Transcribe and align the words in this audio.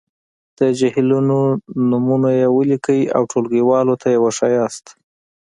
د 0.59 0.59
جهیلونو 0.79 1.37
نومونويې 1.89 2.45
ولیکئ 2.57 3.01
او 3.15 3.21
ټولګیوالو 3.31 3.93
ته 4.01 4.07
یې 4.13 4.19
وښایاست. 4.23 4.85